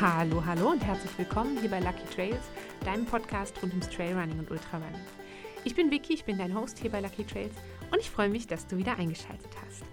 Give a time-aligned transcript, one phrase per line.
[0.00, 2.50] Hallo, hallo und herzlich willkommen hier bei Lucky Trails,
[2.86, 4.98] deinem Podcast rund ums Trailrunning und Ultrarunning.
[5.64, 7.52] Ich bin Vicky, ich bin dein Host hier bei Lucky Trails
[7.92, 9.84] und ich freue mich, dass du wieder eingeschaltet hast.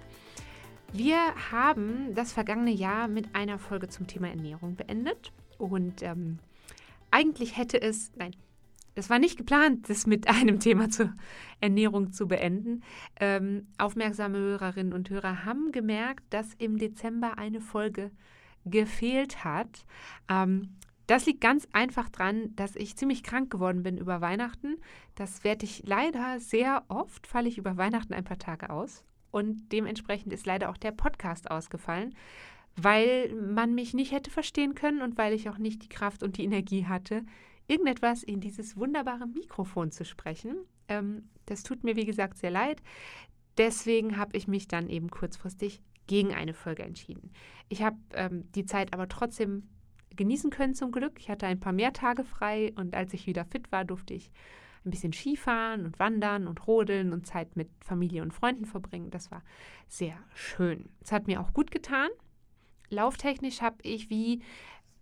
[0.94, 1.18] Wir
[1.52, 6.40] haben das vergangene Jahr mit einer Folge zum Thema Ernährung beendet und ähm,
[7.12, 8.32] eigentlich hätte es, nein,
[8.96, 11.12] es war nicht geplant, das mit einem Thema zur
[11.60, 12.82] Ernährung zu beenden.
[13.20, 18.10] Ähm, aufmerksame Hörerinnen und Hörer haben gemerkt, dass im Dezember eine Folge
[18.70, 19.86] gefehlt hat.
[20.30, 24.76] Ähm, das liegt ganz einfach daran, dass ich ziemlich krank geworden bin über Weihnachten.
[25.16, 29.06] Das werde ich leider sehr oft, falle ich über Weihnachten ein paar Tage aus.
[29.32, 32.14] Und dementsprechend ist leider auch der Podcast ausgefallen,
[32.76, 36.38] weil man mich nicht hätte verstehen können und weil ich auch nicht die Kraft und
[36.38, 37.24] die Energie hatte,
[37.68, 40.58] irgendetwas in dieses wunderbare Mikrofon zu sprechen.
[40.90, 42.82] Ähm, das tut mir, wie gesagt, sehr leid.
[43.58, 47.32] Deswegen habe ich mich dann eben kurzfristig gegen eine Folge entschieden.
[47.70, 49.70] Ich habe ähm, die Zeit aber trotzdem
[50.16, 51.20] genießen können zum Glück.
[51.20, 54.32] Ich hatte ein paar mehr Tage frei und als ich wieder fit war, durfte ich
[54.86, 59.12] ein bisschen Skifahren und wandern und rodeln und Zeit mit Familie und Freunden verbringen.
[59.12, 59.44] Das war
[59.88, 60.90] sehr schön.
[61.02, 62.10] Es hat mir auch gut getan.
[62.90, 64.42] Lauftechnisch habe ich, wie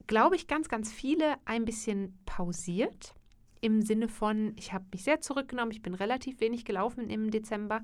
[0.08, 3.16] glaube ich, ganz, ganz viele ein bisschen pausiert.
[3.62, 7.84] Im Sinne von, ich habe mich sehr zurückgenommen, ich bin relativ wenig gelaufen im Dezember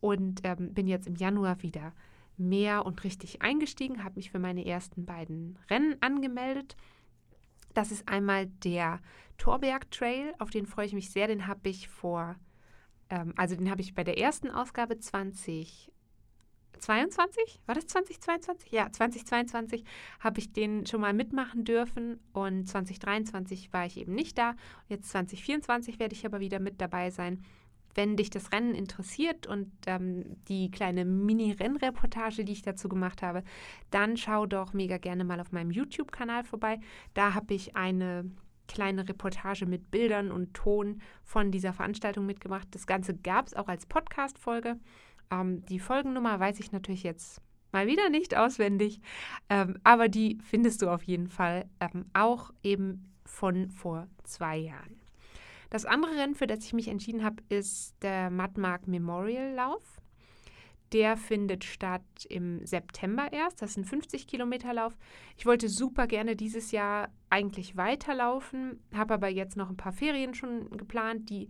[0.00, 1.92] und ähm, bin jetzt im Januar wieder
[2.36, 6.76] mehr und richtig eingestiegen, habe mich für meine ersten beiden Rennen angemeldet.
[7.74, 9.00] Das ist einmal der
[9.38, 11.26] Torberg Trail, auf den freue ich mich sehr.
[11.26, 12.36] Den habe ich vor,
[13.10, 18.72] ähm, also den habe ich bei der ersten Ausgabe 2022, war das 2022?
[18.72, 19.84] Ja, 2022
[20.20, 24.54] habe ich den schon mal mitmachen dürfen und 2023 war ich eben nicht da.
[24.88, 27.42] Jetzt 2024 werde ich aber wieder mit dabei sein
[27.94, 33.42] wenn dich das Rennen interessiert und ähm, die kleine Mini-Rennreportage, die ich dazu gemacht habe,
[33.90, 36.80] dann schau doch mega gerne mal auf meinem YouTube-Kanal vorbei.
[37.14, 38.30] Da habe ich eine
[38.68, 42.68] kleine Reportage mit Bildern und Ton von dieser Veranstaltung mitgemacht.
[42.70, 44.78] Das Ganze gab es auch als Podcast-Folge.
[45.30, 47.40] Ähm, die Folgennummer weiß ich natürlich jetzt
[47.72, 49.00] mal wieder nicht auswendig,
[49.48, 55.01] ähm, aber die findest du auf jeden Fall ähm, auch eben von vor zwei Jahren.
[55.72, 60.02] Das andere Rennen, für das ich mich entschieden habe, ist der Madmark Memorial Lauf.
[60.92, 63.62] Der findet statt im September erst.
[63.62, 64.98] Das ist ein 50 Kilometer Lauf.
[65.38, 70.34] Ich wollte super gerne dieses Jahr eigentlich weiterlaufen, habe aber jetzt noch ein paar Ferien
[70.34, 71.48] schon geplant, die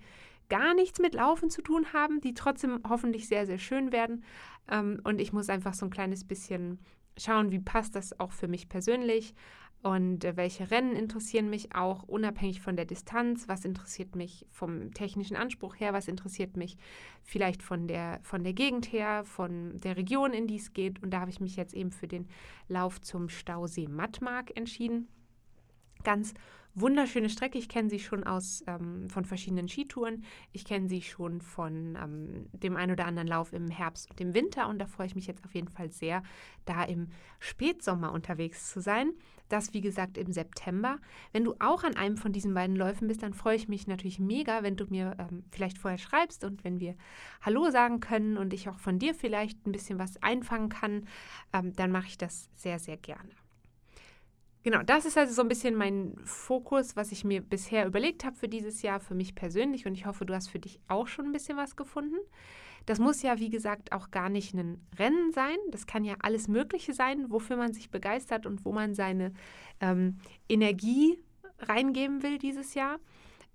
[0.49, 4.23] gar nichts mit Laufen zu tun haben, die trotzdem hoffentlich sehr, sehr schön werden.
[4.71, 6.79] Ähm, und ich muss einfach so ein kleines bisschen
[7.19, 9.35] schauen, wie passt das auch für mich persönlich.
[9.83, 13.49] Und äh, welche Rennen interessieren mich auch unabhängig von der Distanz?
[13.49, 15.93] Was interessiert mich vom technischen Anspruch her?
[15.93, 16.77] Was interessiert mich
[17.25, 21.03] vielleicht von der, von der Gegend her, von der Region, in die es geht?
[21.03, 22.29] Und da habe ich mich jetzt eben für den
[22.69, 25.09] Lauf zum Stausee Mattmark entschieden.
[26.05, 26.33] Ganz
[26.75, 27.59] wunderschöne Strecke.
[27.59, 30.25] Ich kenne sie schon aus ähm, von verschiedenen Skitouren.
[30.53, 34.35] Ich kenne sie schon von ähm, dem ein oder anderen Lauf im Herbst und im
[34.35, 34.69] Winter.
[34.69, 36.23] Und da freue ich mich jetzt auf jeden Fall sehr,
[36.65, 39.13] da im Spätsommer unterwegs zu sein.
[39.49, 40.99] Das, wie gesagt, im September.
[41.33, 44.19] Wenn du auch an einem von diesen beiden Läufen bist, dann freue ich mich natürlich
[44.19, 46.97] mega, wenn du mir ähm, vielleicht vorher schreibst und wenn wir
[47.43, 51.07] Hallo sagen können und ich auch von dir vielleicht ein bisschen was einfangen kann,
[51.53, 53.42] ähm, dann mache ich das sehr, sehr gerne.
[54.65, 58.37] Genau, das ist also so ein bisschen mein Fokus, was ich mir bisher überlegt habe
[58.37, 59.87] für dieses Jahr, für mich persönlich.
[59.87, 62.17] Und ich hoffe, du hast für dich auch schon ein bisschen was gefunden.
[62.87, 65.57] Das muss ja, wie gesagt, auch gar nicht ein Rennen sein.
[65.71, 69.33] Das kann ja alles Mögliche sein, wofür man sich begeistert und wo man seine
[69.81, 70.19] ähm,
[70.49, 71.19] Energie
[71.59, 72.99] reingeben will dieses Jahr.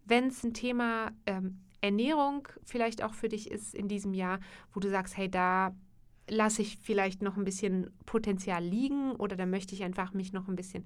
[0.05, 4.39] Wenn es ein Thema ähm, Ernährung vielleicht auch für dich ist in diesem Jahr,
[4.73, 5.73] wo du sagst, hey, da
[6.29, 10.47] lasse ich vielleicht noch ein bisschen Potenzial liegen oder da möchte ich einfach mich noch
[10.47, 10.85] ein bisschen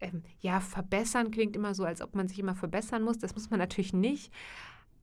[0.00, 1.30] ähm, ja, verbessern.
[1.30, 3.18] Klingt immer so, als ob man sich immer verbessern muss.
[3.18, 4.32] Das muss man natürlich nicht.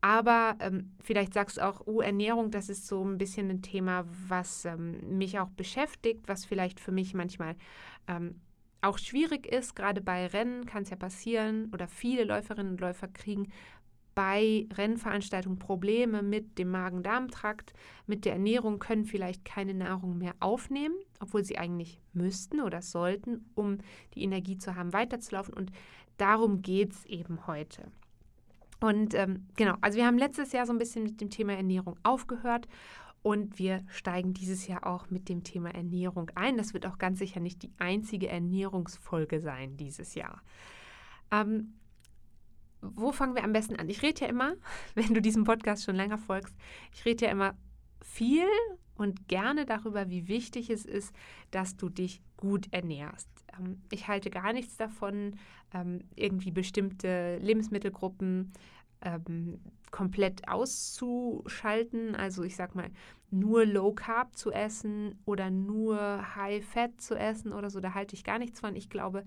[0.01, 4.05] Aber ähm, vielleicht sagst du auch, oh, Ernährung, das ist so ein bisschen ein Thema,
[4.27, 7.55] was ähm, mich auch beschäftigt, was vielleicht für mich manchmal
[8.07, 8.39] ähm,
[8.81, 9.75] auch schwierig ist.
[9.75, 13.51] Gerade bei Rennen kann es ja passieren oder viele Läuferinnen und Läufer kriegen
[14.17, 17.73] bei Rennveranstaltungen Probleme mit dem Magen-Darm-Trakt,
[18.07, 23.45] mit der Ernährung, können vielleicht keine Nahrung mehr aufnehmen, obwohl sie eigentlich müssten oder sollten,
[23.53, 23.77] um
[24.15, 25.53] die Energie zu haben, weiterzulaufen.
[25.53, 25.71] Und
[26.17, 27.91] darum geht es eben heute.
[28.79, 31.95] Und ähm, genau, also wir haben letztes Jahr so ein bisschen mit dem Thema Ernährung
[32.01, 32.67] aufgehört
[33.21, 36.57] und wir steigen dieses Jahr auch mit dem Thema Ernährung ein.
[36.57, 40.41] Das wird auch ganz sicher nicht die einzige Ernährungsfolge sein dieses Jahr.
[41.29, 41.75] Ähm,
[42.95, 43.89] wo fangen wir am besten an?
[43.89, 44.55] Ich rede ja immer,
[44.95, 46.55] wenn du diesem Podcast schon länger folgst,
[46.93, 47.55] ich rede ja immer
[48.01, 48.47] viel
[48.95, 51.13] und gerne darüber, wie wichtig es ist,
[51.51, 53.29] dass du dich gut ernährst.
[53.57, 55.35] Ähm, ich halte gar nichts davon,
[55.73, 58.53] ähm, irgendwie bestimmte Lebensmittelgruppen
[59.01, 59.59] ähm,
[59.91, 62.15] komplett auszuschalten.
[62.15, 62.89] Also ich sag mal,
[63.29, 68.15] nur Low Carb zu essen oder nur High Fat zu essen oder so, da halte
[68.15, 68.75] ich gar nichts von.
[68.75, 69.25] Ich glaube,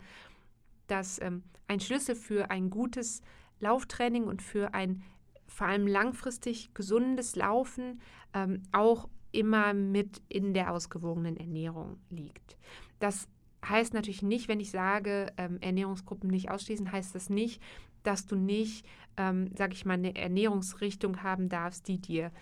[0.87, 3.23] dass ein Schlüssel für ein gutes
[3.61, 5.03] Lauftraining und für ein
[5.47, 8.01] vor allem langfristig gesundes Laufen
[8.35, 12.57] ähm, auch immer mit in der ausgewogenen Ernährung liegt.
[12.99, 13.29] Das
[13.67, 17.62] heißt natürlich nicht, wenn ich sage, ähm, Ernährungsgruppen nicht ausschließen, heißt das nicht,
[18.03, 18.87] dass du nicht,
[19.17, 22.33] ähm, sage ich mal, eine Ernährungsrichtung haben darfst, die dir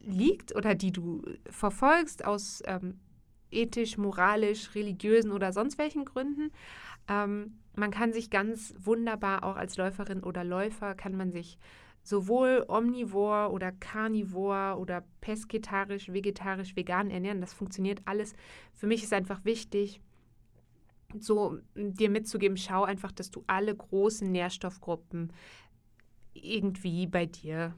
[0.00, 2.98] liegt oder die du verfolgst aus ähm,
[3.50, 6.50] ethisch, moralisch, religiösen oder sonst welchen Gründen.
[7.08, 11.58] Ähm, man kann sich ganz wunderbar auch als Läuferin oder Läufer kann man sich
[12.02, 17.40] sowohl omnivor oder carnivor oder pesketarisch, vegetarisch, vegan ernähren.
[17.40, 18.34] Das funktioniert alles.
[18.74, 20.00] Für mich ist einfach wichtig,
[21.18, 25.32] so dir mitzugeben, schau einfach, dass du alle großen Nährstoffgruppen
[26.34, 27.74] irgendwie bei dir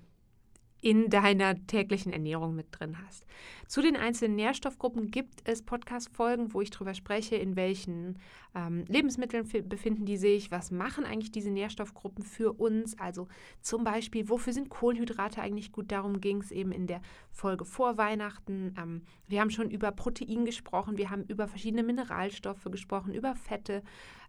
[0.81, 3.27] in deiner täglichen Ernährung mit drin hast.
[3.67, 8.19] Zu den einzelnen Nährstoffgruppen gibt es Podcast-Folgen, wo ich darüber spreche, in welchen
[8.55, 12.99] ähm, Lebensmitteln befinden die sich, was machen eigentlich diese Nährstoffgruppen für uns.
[12.99, 13.29] Also
[13.61, 15.93] zum Beispiel, wofür sind Kohlenhydrate eigentlich gut?
[15.93, 17.01] Darum ging es eben in der
[17.31, 18.75] Folge vor Weihnachten.
[18.77, 23.83] Ähm, wir haben schon über Protein gesprochen, wir haben über verschiedene Mineralstoffe gesprochen, über Fette.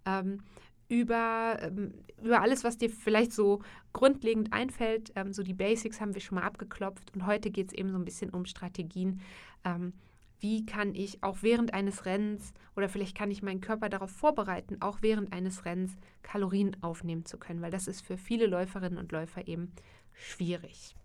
[0.06, 0.44] Ähm,
[0.92, 3.62] über, ähm, über alles, was dir vielleicht so
[3.94, 5.14] grundlegend einfällt.
[5.16, 7.98] Ähm, so die Basics haben wir schon mal abgeklopft und heute geht es eben so
[7.98, 9.22] ein bisschen um Strategien.
[9.64, 9.94] Ähm,
[10.42, 14.82] wie kann ich auch während eines Rennens oder vielleicht kann ich meinen Körper darauf vorbereiten,
[14.82, 19.14] auch während eines Rennens Kalorien aufnehmen zu können, weil das ist für viele Läuferinnen und
[19.14, 19.72] Läufer eben
[20.12, 20.96] schwierig.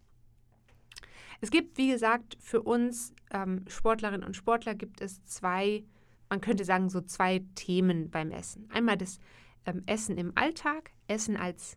[1.41, 5.85] Es gibt, wie gesagt, für uns ähm, Sportlerinnen und Sportler gibt es zwei,
[6.29, 8.69] man könnte sagen, so zwei Themen beim Essen.
[8.73, 9.21] Einmal das
[9.67, 11.77] ähm, Essen im Alltag, Essen als,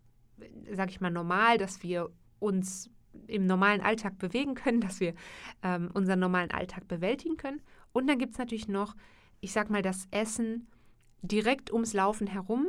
[0.72, 2.10] sag ich mal, normal, dass wir
[2.40, 2.90] uns
[3.28, 5.14] im normalen Alltag bewegen können, dass wir
[5.64, 7.62] ähm, unseren normalen Alltag bewältigen können.
[7.92, 8.96] Und dann gibt es natürlich noch,
[9.42, 10.68] ich sag mal, das Essen
[11.22, 12.68] direkt ums Laufen herum,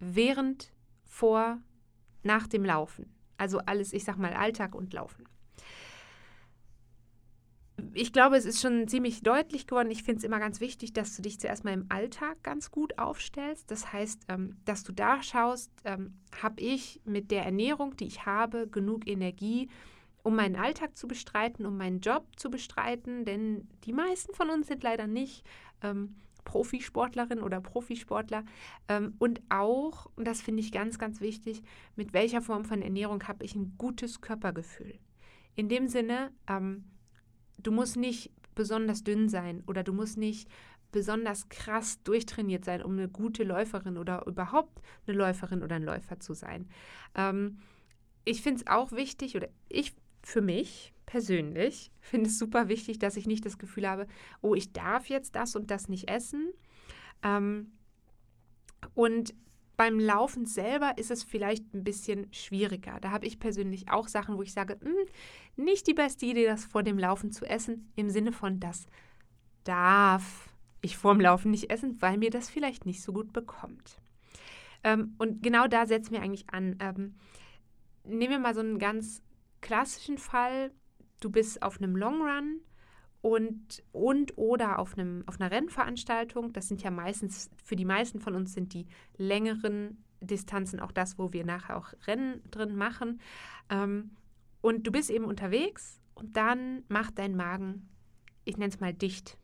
[0.00, 0.72] während,
[1.04, 1.58] vor,
[2.22, 3.14] nach dem Laufen.
[3.36, 5.24] Also alles, ich sag mal, Alltag und Laufen
[7.94, 9.90] ich glaube, es ist schon ziemlich deutlich geworden.
[9.90, 12.98] Ich finde es immer ganz wichtig, dass du dich zuerst mal im Alltag ganz gut
[12.98, 13.70] aufstellst.
[13.70, 18.26] Das heißt, ähm, dass du da schaust, ähm, habe ich mit der Ernährung, die ich
[18.26, 19.68] habe, genug Energie,
[20.22, 23.24] um meinen Alltag zu bestreiten, um meinen Job zu bestreiten.
[23.24, 25.44] Denn die meisten von uns sind leider nicht
[25.82, 28.44] ähm, Profisportlerin oder Profisportler.
[29.18, 31.62] Und auch, und das finde ich ganz, ganz wichtig,
[31.96, 34.98] mit welcher Form von Ernährung habe ich ein gutes Körpergefühl.
[35.54, 36.32] In dem Sinne,
[37.62, 40.48] du musst nicht besonders dünn sein oder du musst nicht
[40.92, 46.18] besonders krass durchtrainiert sein, um eine gute Läuferin oder überhaupt eine Läuferin oder ein Läufer
[46.20, 46.68] zu sein.
[47.14, 47.58] Ähm,
[48.24, 53.16] ich finde es auch wichtig, oder ich für mich persönlich finde es super wichtig, dass
[53.16, 54.06] ich nicht das Gefühl habe,
[54.42, 56.52] oh, ich darf jetzt das und das nicht essen.
[57.22, 57.72] Ähm,
[58.94, 59.34] und
[59.80, 63.00] beim Laufen selber ist es vielleicht ein bisschen schwieriger.
[63.00, 64.94] Da habe ich persönlich auch Sachen, wo ich sage, hm,
[65.56, 68.84] nicht die beste Idee, das vor dem Laufen zu essen, im Sinne von, das
[69.64, 70.50] darf
[70.82, 73.96] ich vor dem Laufen nicht essen, weil mir das vielleicht nicht so gut bekommt.
[74.84, 76.76] Ähm, und genau da setzen wir eigentlich an.
[76.78, 77.14] Ähm,
[78.04, 79.22] nehmen wir mal so einen ganz
[79.62, 80.72] klassischen Fall.
[81.20, 82.60] Du bist auf einem Long Run
[83.22, 86.52] und, und oder auf, einem, auf einer Rennveranstaltung.
[86.52, 88.86] Das sind ja meistens, für die meisten von uns sind die
[89.16, 93.20] längeren Distanzen auch das, wo wir nachher auch Rennen drin machen.
[93.68, 94.10] Ähm,
[94.60, 97.88] und du bist eben unterwegs und dann macht dein Magen,
[98.44, 99.38] ich nenne es mal dicht.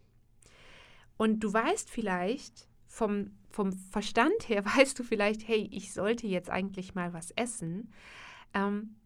[1.17, 6.51] Und du weißt vielleicht, vom, vom Verstand her weißt du vielleicht, hey, ich sollte jetzt
[6.51, 7.93] eigentlich mal was essen.
[8.55, 8.97] Ähm,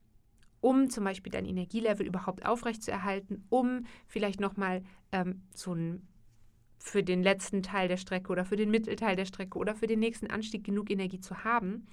[0.60, 6.06] um zum Beispiel dein Energielevel überhaupt aufrechtzuerhalten, um vielleicht nochmal ähm, so ein
[6.82, 10.00] für den letzten Teil der Strecke oder für den Mittelteil der Strecke oder für den
[10.00, 11.86] nächsten Anstieg genug Energie zu haben.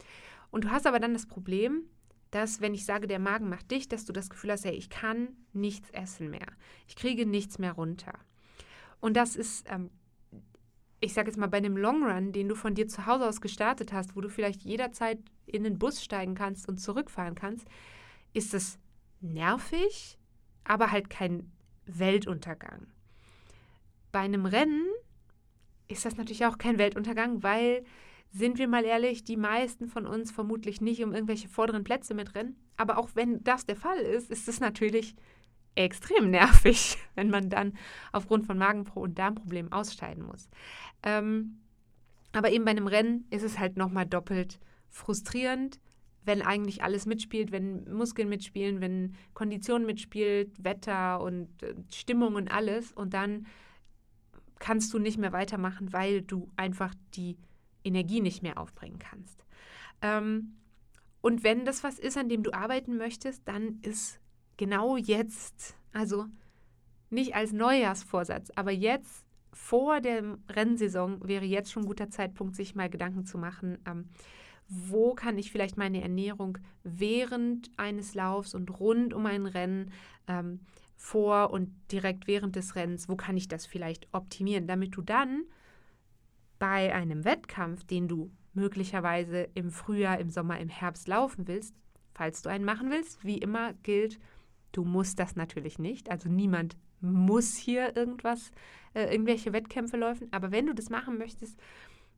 [0.49, 1.83] Und du hast aber dann das Problem,
[2.31, 4.89] dass, wenn ich sage, der Magen macht dich, dass du das Gefühl hast, hey, ich
[4.89, 6.47] kann nichts essen mehr.
[6.87, 8.13] Ich kriege nichts mehr runter.
[8.99, 9.89] Und das ist, ähm,
[10.99, 13.41] ich sage jetzt mal, bei einem Long Run, den du von dir zu Hause aus
[13.41, 17.67] gestartet hast, wo du vielleicht jederzeit in den Bus steigen kannst und zurückfahren kannst,
[18.33, 18.79] ist es
[19.21, 20.17] nervig,
[20.63, 21.51] aber halt kein
[21.85, 22.87] Weltuntergang.
[24.11, 24.85] Bei einem Rennen
[25.87, 27.85] ist das natürlich auch kein Weltuntergang, weil,
[28.31, 32.55] sind wir mal ehrlich, die meisten von uns vermutlich nicht um irgendwelche vorderen Plätze mitrennen.
[32.75, 35.15] Aber auch wenn das der Fall ist, ist es natürlich
[35.75, 37.77] extrem nervig, wenn man dann
[38.11, 40.49] aufgrund von Magen- und Darmproblemen ausscheiden muss.
[41.03, 41.59] Ähm,
[42.33, 45.79] Aber eben bei einem Rennen ist es halt nochmal doppelt frustrierend,
[46.27, 52.51] wenn eigentlich alles mitspielt, wenn Muskeln mitspielen, wenn Kondition mitspielt, Wetter und äh, Stimmung und
[52.51, 52.91] alles.
[52.91, 53.47] Und dann
[54.59, 57.37] kannst du nicht mehr weitermachen, weil du einfach die
[57.83, 59.45] Energie nicht mehr aufbringen kannst.
[60.01, 60.57] Ähm,
[61.21, 64.19] und wenn das was ist, an dem du arbeiten möchtest, dann ist
[64.57, 66.25] genau jetzt, also
[67.09, 72.75] nicht als Neujahrsvorsatz, aber jetzt vor der Rennsaison wäre jetzt schon ein guter Zeitpunkt, sich
[72.75, 74.09] mal Gedanken zu machen, ähm,
[74.69, 79.91] wo kann ich vielleicht meine Ernährung während eines Laufs und rund um ein Rennen
[80.27, 80.59] ähm,
[80.95, 85.43] vor und direkt während des Rennens, wo kann ich das vielleicht optimieren, damit du dann
[86.59, 91.75] bei einem Wettkampf, den du möglicherweise im Frühjahr, im Sommer, im Herbst laufen willst,
[92.13, 94.19] falls du einen machen willst, wie immer gilt,
[94.71, 96.09] du musst das natürlich nicht.
[96.09, 98.51] Also niemand muss hier irgendwas,
[98.95, 100.27] äh, irgendwelche Wettkämpfe laufen.
[100.31, 101.59] Aber wenn du das machen möchtest,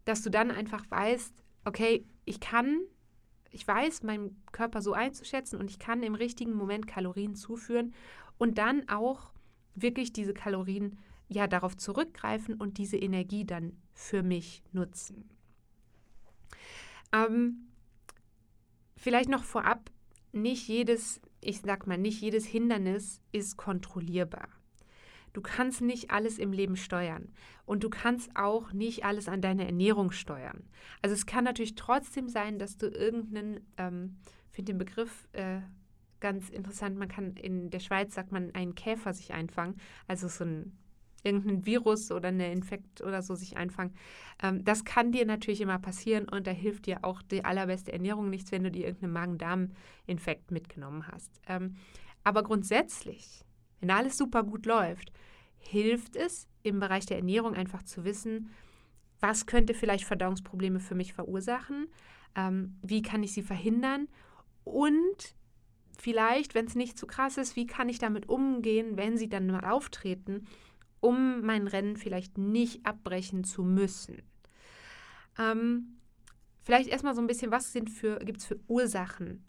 [0.05, 2.81] dass du dann einfach weißt, okay, ich kann,
[3.51, 7.93] ich weiß, meinen Körper so einzuschätzen und ich kann im richtigen Moment Kalorien zuführen
[8.37, 9.31] und dann auch
[9.75, 10.97] wirklich diese Kalorien
[11.27, 15.29] ja darauf zurückgreifen und diese Energie dann für mich nutzen.
[17.11, 17.69] Ähm,
[18.97, 19.91] vielleicht noch vorab,
[20.31, 24.47] nicht jedes, ich sag mal, nicht jedes Hindernis ist kontrollierbar.
[25.33, 27.33] Du kannst nicht alles im Leben steuern
[27.65, 30.63] und du kannst auch nicht alles an deine Ernährung steuern.
[31.01, 34.17] Also es kann natürlich trotzdem sein, dass du irgendeinen, ähm,
[34.51, 35.61] finde den Begriff äh,
[36.19, 39.75] ganz interessant, man kann in der Schweiz sagt man einen Käfer sich einfangen,
[40.07, 40.77] also so ein
[41.23, 43.93] irgendein Virus oder eine Infekt oder so sich einfangen.
[44.41, 48.29] Ähm, das kann dir natürlich immer passieren und da hilft dir auch die allerbeste Ernährung
[48.29, 51.41] nichts, wenn du dir irgendeinen Magen-Darm-Infekt mitgenommen hast.
[51.47, 51.75] Ähm,
[52.23, 53.45] aber grundsätzlich,
[53.79, 55.11] wenn alles super gut läuft,
[55.57, 58.49] hilft es im Bereich der Ernährung einfach zu wissen,
[59.19, 61.87] was könnte vielleicht Verdauungsprobleme für mich verursachen,
[62.35, 64.07] ähm, wie kann ich sie verhindern
[64.63, 65.35] und
[65.97, 69.47] vielleicht, wenn es nicht zu krass ist, wie kann ich damit umgehen, wenn sie dann
[69.47, 70.47] mal auftreten
[70.99, 74.21] um mein Rennen vielleicht nicht abbrechen zu müssen.
[75.37, 75.99] Ähm,
[76.61, 79.43] vielleicht erstmal so ein bisschen, was gibt es für Ursachen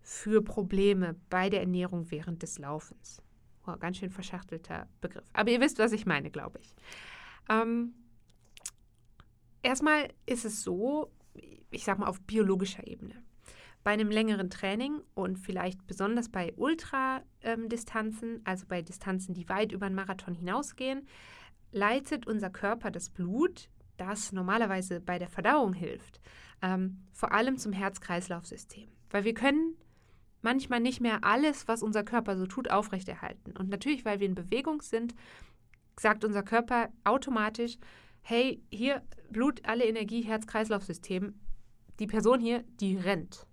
[0.00, 3.22] für Probleme bei der Ernährung während des Laufens?
[3.66, 5.24] Oh, ganz schön verschachtelter Begriff.
[5.32, 6.74] Aber ihr wisst, was ich meine, glaube ich.
[7.48, 7.94] Ähm,
[9.62, 11.12] erstmal ist es so,
[11.70, 13.22] ich sage mal auf biologischer Ebene
[13.84, 19.86] bei einem längeren Training und vielleicht besonders bei Ultradistanzen, also bei Distanzen, die weit über
[19.86, 21.06] einen Marathon hinausgehen,
[21.72, 26.20] leitet unser Körper das Blut, das normalerweise bei der Verdauung hilft,
[26.60, 28.88] ähm, vor allem zum Herz-Kreislauf-System.
[29.10, 29.76] Weil wir können
[30.42, 33.56] manchmal nicht mehr alles, was unser Körper so tut, aufrechterhalten.
[33.56, 35.14] Und natürlich, weil wir in Bewegung sind,
[35.98, 37.78] sagt unser Körper automatisch,
[38.22, 41.34] hey, hier Blut, alle Energie, Herz-Kreislauf-System,
[41.98, 43.46] die Person hier, die rennt.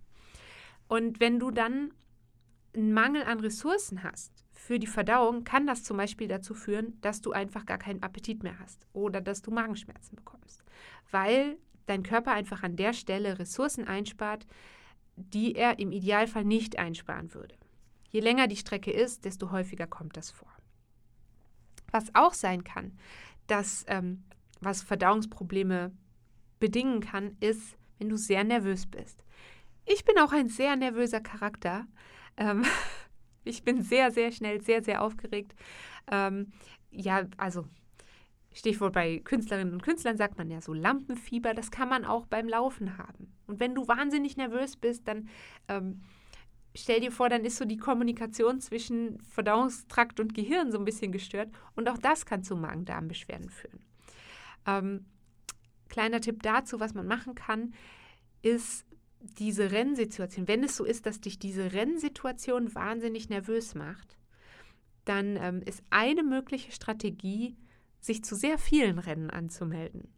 [0.87, 1.93] Und wenn du dann
[2.75, 7.21] einen Mangel an Ressourcen hast für die Verdauung, kann das zum Beispiel dazu führen, dass
[7.21, 10.63] du einfach gar keinen Appetit mehr hast oder dass du Magenschmerzen bekommst,
[11.11, 14.45] weil dein Körper einfach an der Stelle Ressourcen einspart,
[15.19, 17.55] die er im Idealfall nicht einsparen würde.
[18.09, 20.51] Je länger die Strecke ist, desto häufiger kommt das vor.
[21.91, 22.97] Was auch sein kann,
[23.47, 24.23] dass ähm,
[24.61, 25.91] was Verdauungsprobleme
[26.59, 29.23] bedingen kann, ist, wenn du sehr nervös bist.
[29.85, 31.87] Ich bin auch ein sehr nervöser Charakter.
[32.37, 32.63] Ähm,
[33.43, 35.55] ich bin sehr, sehr schnell, sehr, sehr aufgeregt.
[36.11, 36.51] Ähm,
[36.91, 37.65] ja, also
[38.59, 42.47] Stichwort bei Künstlerinnen und Künstlern sagt man ja so Lampenfieber, das kann man auch beim
[42.47, 43.33] Laufen haben.
[43.47, 45.29] Und wenn du wahnsinnig nervös bist, dann
[45.67, 46.01] ähm,
[46.75, 51.11] stell dir vor, dann ist so die Kommunikation zwischen Verdauungstrakt und Gehirn so ein bisschen
[51.11, 51.49] gestört.
[51.75, 53.79] Und auch das kann zu Magen-Darm-Beschwerden führen.
[54.67, 55.05] Ähm,
[55.87, 57.73] kleiner Tipp dazu, was man machen kann,
[58.41, 58.85] ist
[59.21, 64.17] diese Rennsituation, wenn es so ist, dass dich diese Rennsituation wahnsinnig nervös macht,
[65.05, 67.57] dann ähm, ist eine mögliche Strategie,
[67.99, 70.13] sich zu sehr vielen Rennen anzumelden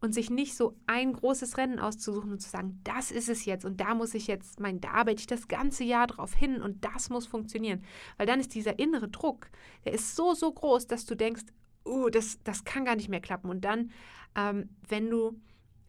[0.00, 3.64] und sich nicht so ein großes Rennen auszusuchen und zu sagen, das ist es jetzt
[3.64, 6.84] und da muss ich jetzt, mein, da arbeite ich das ganze Jahr drauf hin und
[6.84, 7.82] das muss funktionieren.
[8.16, 9.48] Weil dann ist dieser innere Druck,
[9.84, 11.44] der ist so, so groß, dass du denkst,
[11.84, 13.50] oh, das, das kann gar nicht mehr klappen.
[13.50, 13.90] Und dann,
[14.36, 15.40] ähm, wenn du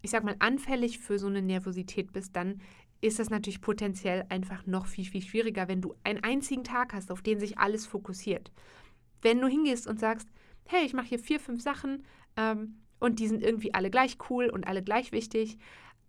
[0.06, 2.62] ich sag mal, anfällig für so eine Nervosität bist, dann
[3.02, 7.12] ist das natürlich potenziell einfach noch viel, viel schwieriger, wenn du einen einzigen Tag hast,
[7.12, 8.52] auf den sich alles fokussiert.
[9.22, 10.30] Wenn du hingehst und sagst,
[10.68, 12.04] hey, ich mache hier vier, fünf Sachen
[12.38, 15.58] ähm, und die sind irgendwie alle gleich cool und alle gleich wichtig,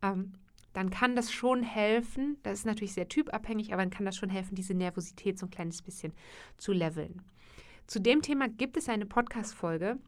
[0.02, 0.32] ähm,
[0.72, 4.28] dann kann das schon helfen, das ist natürlich sehr typabhängig, aber dann kann das schon
[4.28, 6.12] helfen, diese Nervosität so ein kleines bisschen
[6.58, 7.22] zu leveln.
[7.86, 9.98] Zu dem Thema gibt es eine Podcast-Folge.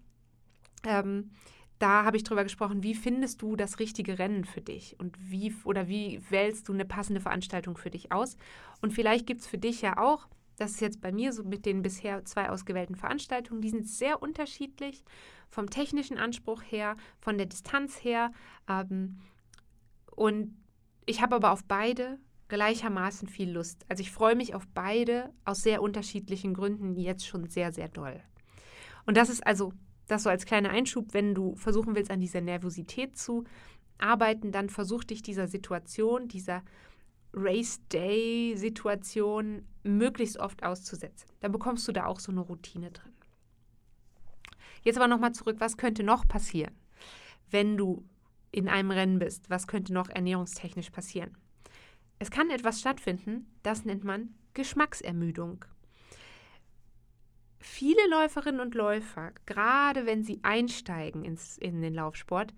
[0.84, 1.30] Ähm,
[1.78, 5.54] da habe ich drüber gesprochen, wie findest du das richtige Rennen für dich und wie
[5.64, 8.36] oder wie wählst du eine passende Veranstaltung für dich aus?
[8.80, 11.66] Und vielleicht gibt es für dich ja auch, das ist jetzt bei mir so mit
[11.66, 15.04] den bisher zwei ausgewählten Veranstaltungen, die sind sehr unterschiedlich
[15.48, 18.32] vom technischen Anspruch her, von der Distanz her.
[18.68, 19.18] Ähm,
[20.14, 20.56] und
[21.06, 23.84] ich habe aber auf beide gleichermaßen viel Lust.
[23.88, 28.20] Also ich freue mich auf beide aus sehr unterschiedlichen Gründen jetzt schon sehr, sehr doll.
[29.06, 29.72] Und das ist also
[30.08, 33.44] das so als kleiner Einschub, wenn du versuchen willst, an dieser Nervosität zu
[33.98, 36.62] arbeiten, dann versuch dich dieser Situation, dieser
[37.32, 41.28] Race Day Situation möglichst oft auszusetzen.
[41.40, 43.12] Dann bekommst du da auch so eine Routine drin.
[44.82, 46.74] Jetzt aber nochmal zurück, was könnte noch passieren,
[47.50, 48.04] wenn du
[48.50, 49.50] in einem Rennen bist?
[49.50, 51.36] Was könnte noch ernährungstechnisch passieren?
[52.18, 55.64] Es kann etwas stattfinden, das nennt man Geschmacksermüdung.
[57.60, 62.54] Viele Läuferinnen und Läufer, gerade wenn sie einsteigen ins, in den Laufsport,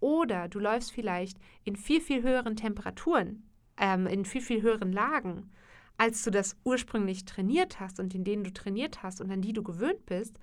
[0.00, 3.42] oder du läufst vielleicht in viel, viel höheren Temperaturen,
[3.76, 5.50] ähm, in viel, viel höheren Lagen,
[5.98, 9.52] als du das ursprünglich trainiert hast und in denen du trainiert hast und an die
[9.52, 10.38] du gewöhnt bist,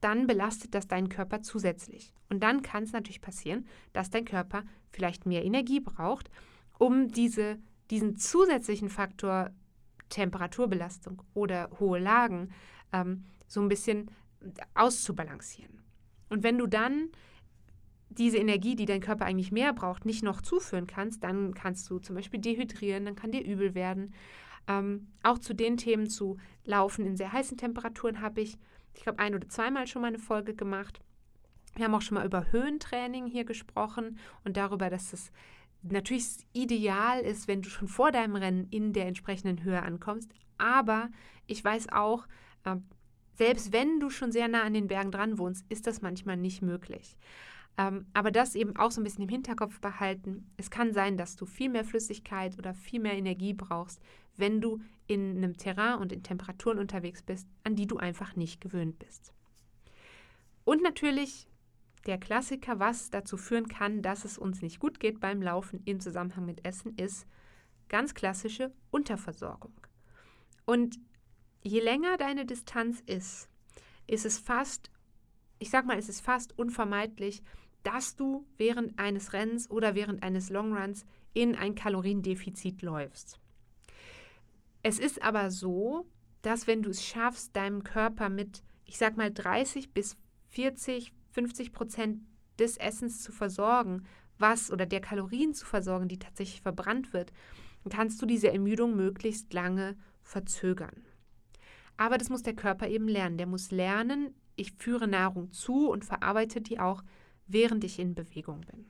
[0.00, 2.14] dann belastet das deinen Körper zusätzlich.
[2.28, 6.30] Und dann kann es natürlich passieren, dass dein Körper vielleicht mehr Energie braucht,
[6.78, 7.58] um diese,
[7.90, 9.50] diesen zusätzlichen Faktor
[10.10, 12.50] Temperaturbelastung oder hohe Lagen
[12.92, 14.10] ähm, so ein bisschen
[14.74, 15.82] auszubalancieren.
[16.28, 17.10] Und wenn du dann
[18.08, 21.98] diese Energie, die dein Körper eigentlich mehr braucht, nicht noch zuführen kannst, dann kannst du
[21.98, 24.14] zum Beispiel dehydrieren, dann kann dir übel werden.
[24.66, 28.58] Ähm, auch zu den Themen zu laufen in sehr heißen Temperaturen habe ich,
[28.94, 31.00] ich glaube, ein oder zweimal schon mal eine Folge gemacht.
[31.76, 35.30] Wir haben auch schon mal über Höhentraining hier gesprochen und darüber, dass es
[35.82, 40.30] natürlich ideal ist, wenn du schon vor deinem Rennen in der entsprechenden Höhe ankommst.
[40.58, 41.08] Aber
[41.46, 42.26] ich weiß auch,
[42.64, 42.76] äh,
[43.34, 46.60] selbst wenn du schon sehr nah an den Bergen dran wohnst, ist das manchmal nicht
[46.60, 47.16] möglich.
[47.78, 50.50] Ähm, aber das eben auch so ein bisschen im Hinterkopf behalten.
[50.56, 54.02] Es kann sein, dass du viel mehr Flüssigkeit oder viel mehr Energie brauchst,
[54.36, 58.60] wenn du in einem Terrain und in Temperaturen unterwegs bist, an die du einfach nicht
[58.60, 59.32] gewöhnt bist.
[60.64, 61.48] Und natürlich
[62.06, 66.00] der Klassiker, was dazu führen kann, dass es uns nicht gut geht beim Laufen im
[66.00, 67.26] Zusammenhang mit Essen, ist
[67.88, 69.74] ganz klassische Unterversorgung.
[70.64, 70.98] Und
[71.62, 73.48] je länger deine Distanz ist,
[74.06, 74.90] ist es fast,
[75.58, 77.42] ich sag mal, es ist fast unvermeidlich,
[77.82, 83.38] dass du während eines Rennens oder während eines Longruns in ein Kaloriendefizit läufst.
[84.82, 86.06] Es ist aber so,
[86.42, 90.16] dass wenn du es schaffst, deinem Körper mit, ich sag mal, 30 bis
[90.48, 92.22] 40, 50 Prozent
[92.58, 94.04] des Essens zu versorgen,
[94.38, 97.32] was oder der Kalorien zu versorgen, die tatsächlich verbrannt wird,
[97.88, 101.04] kannst du diese Ermüdung möglichst lange verzögern.
[101.96, 103.38] Aber das muss der Körper eben lernen.
[103.38, 107.02] Der muss lernen, ich führe Nahrung zu und verarbeite die auch,
[107.46, 108.86] während ich in Bewegung bin.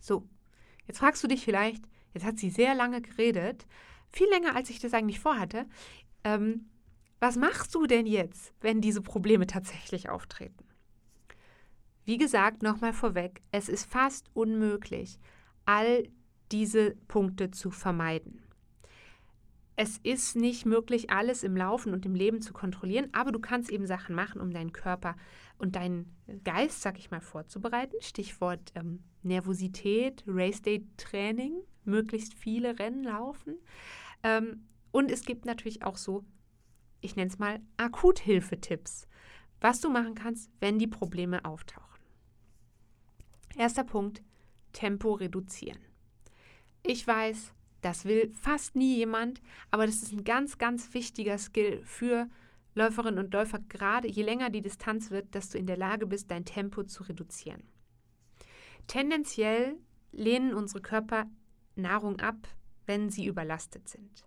[0.00, 0.28] So,
[0.86, 3.66] jetzt fragst du dich vielleicht, jetzt hat sie sehr lange geredet,
[4.10, 5.66] viel länger, als ich das eigentlich vorhatte.
[6.24, 6.68] Ähm,
[7.20, 10.67] was machst du denn jetzt, wenn diese Probleme tatsächlich auftreten?
[12.08, 15.18] Wie gesagt, nochmal vorweg, es ist fast unmöglich,
[15.66, 16.08] all
[16.50, 18.42] diese Punkte zu vermeiden.
[19.76, 23.68] es ist nicht möglich, alles im Laufen und im Leben zu kontrollieren, aber du kannst
[23.70, 25.16] eben Sachen machen, um deinen Körper
[25.58, 27.96] und deinen Geist, sag ich mal, vorzubereiten.
[28.00, 33.58] Stichwort ähm, Nervosität, Race Day Training, möglichst viele Rennen laufen.
[34.22, 36.24] Ähm, und es gibt natürlich auch so,
[37.02, 39.06] ich nenne es mal Akuthilfetipps,
[39.60, 41.87] was du machen kannst, wenn die Probleme auftauchen.
[43.58, 44.22] Erster Punkt,
[44.72, 45.80] Tempo reduzieren.
[46.84, 49.42] Ich weiß, das will fast nie jemand,
[49.72, 52.28] aber das ist ein ganz, ganz wichtiger Skill für
[52.76, 56.30] Läuferinnen und Läufer, gerade je länger die Distanz wird, dass du in der Lage bist,
[56.30, 57.64] dein Tempo zu reduzieren.
[58.86, 59.74] Tendenziell
[60.12, 61.26] lehnen unsere Körper
[61.74, 62.36] Nahrung ab,
[62.86, 64.24] wenn sie überlastet sind.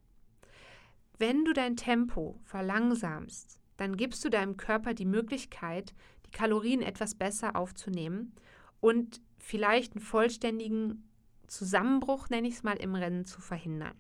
[1.20, 5.94] Wenn du dein Tempo verlangsamst, dann gibst du deinem Körper die Möglichkeit,
[6.26, 8.34] die Kalorien etwas besser aufzunehmen
[8.82, 11.10] und vielleicht einen vollständigen
[11.48, 13.96] Zusammenbruch, nenne ich es mal, im Rennen zu verhindern.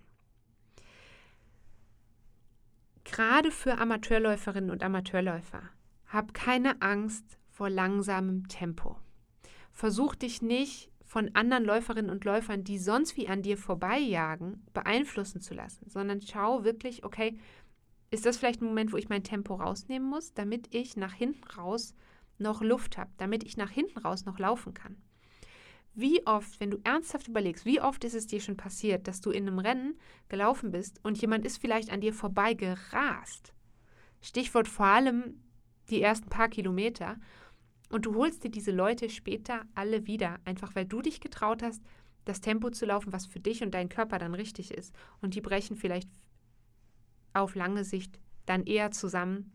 [3.05, 5.63] Gerade für Amateurläuferinnen und Amateurläufer,
[6.07, 8.97] hab keine Angst vor langsamem Tempo.
[9.71, 15.41] Versuch dich nicht von anderen Läuferinnen und Läufern, die sonst wie an dir vorbeijagen, beeinflussen
[15.41, 17.37] zu lassen, sondern schau wirklich, okay,
[18.11, 21.43] ist das vielleicht ein Moment, wo ich mein Tempo rausnehmen muss, damit ich nach hinten
[21.43, 21.95] raus
[22.41, 24.97] noch Luft habe, damit ich nach hinten raus noch laufen kann.
[25.93, 29.29] Wie oft, wenn du ernsthaft überlegst, wie oft ist es dir schon passiert, dass du
[29.31, 29.97] in einem Rennen
[30.29, 33.53] gelaufen bist und jemand ist vielleicht an dir vorbei gerast?
[34.21, 35.41] Stichwort vor allem
[35.89, 37.17] die ersten paar Kilometer.
[37.89, 41.81] Und du holst dir diese Leute später alle wieder, einfach weil du dich getraut hast,
[42.23, 44.95] das Tempo zu laufen, was für dich und deinen Körper dann richtig ist.
[45.21, 46.09] Und die brechen vielleicht
[47.33, 49.51] auf lange Sicht dann eher zusammen,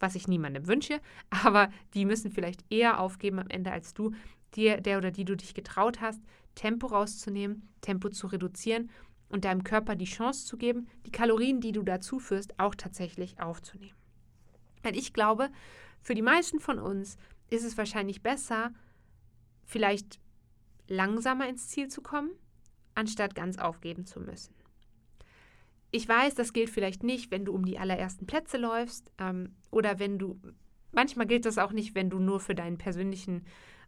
[0.00, 4.12] was ich niemandem wünsche, aber die müssen vielleicht eher aufgeben am Ende als du,
[4.54, 6.20] dir, der oder die du dich getraut hast,
[6.56, 8.90] Tempo rauszunehmen, Tempo zu reduzieren
[9.28, 13.40] und deinem Körper die Chance zu geben, die Kalorien, die du dazu führst, auch tatsächlich
[13.40, 13.96] aufzunehmen.
[14.82, 15.50] Weil ich glaube,
[16.02, 17.16] für die meisten von uns
[17.48, 18.72] ist es wahrscheinlich besser,
[19.64, 20.18] vielleicht
[20.88, 22.30] langsamer ins Ziel zu kommen,
[22.94, 24.54] anstatt ganz aufgeben zu müssen.
[25.90, 29.98] Ich weiß, das gilt vielleicht nicht, wenn du um die allerersten Plätze läufst ähm, oder
[29.98, 30.40] wenn du,
[30.92, 33.44] manchmal gilt das auch nicht, wenn du nur für deinen persönlichen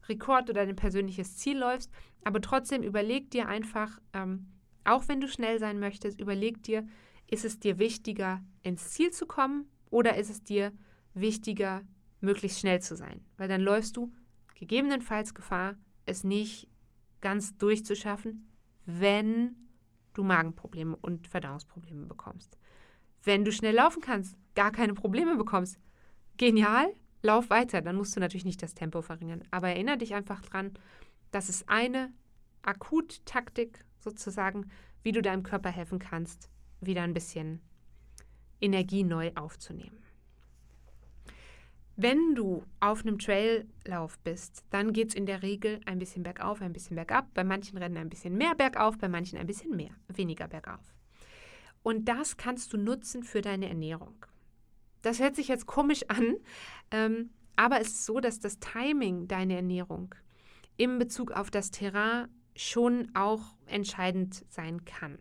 [0.09, 1.91] Rekord oder dein persönliches Ziel läufst.
[2.25, 4.49] Aber trotzdem überleg dir einfach, ähm,
[4.85, 6.87] auch wenn du schnell sein möchtest, überleg dir,
[7.31, 10.73] ist es dir wichtiger, ins Ziel zu kommen oder ist es dir
[11.15, 11.83] wichtiger,
[12.21, 13.25] möglichst schnell zu sein?
[13.37, 14.13] Weil dann läufst du
[14.55, 16.69] gegebenenfalls Gefahr, es nicht
[17.21, 18.49] ganz durchzuschaffen,
[18.87, 19.62] wenn
[20.15, 22.59] du Magenprobleme und Verdauungsprobleme bekommst.
[23.23, 25.79] Wenn du schnell laufen kannst, gar keine Probleme bekommst,
[26.37, 27.81] genial, lauf weiter.
[27.81, 29.45] Dann musst du natürlich nicht das Tempo verringern.
[29.51, 30.73] Aber erinnere dich einfach dran,
[31.31, 32.13] das ist eine
[32.63, 34.71] Akuttaktik sozusagen,
[35.03, 37.61] wie du deinem Körper helfen kannst, wieder ein bisschen
[38.61, 39.99] Energie neu aufzunehmen.
[41.97, 46.63] Wenn du auf einem Traillauf bist, dann geht es in der Regel ein bisschen bergauf,
[46.63, 47.33] ein bisschen bergab.
[47.35, 50.95] Bei manchen Rennen ein bisschen mehr bergauf, bei manchen ein bisschen mehr, weniger bergauf.
[51.83, 54.25] Und das kannst du nutzen für deine Ernährung.
[55.03, 56.37] Das hört sich jetzt komisch an,
[56.93, 60.15] ähm, aber es ist so, dass das Timing deiner Ernährung
[60.77, 65.19] in Bezug auf das Terrain schon auch entscheidend sein kann.